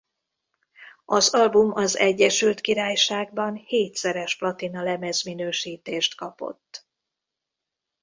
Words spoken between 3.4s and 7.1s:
hétszeres platinalemez minősítést kapott.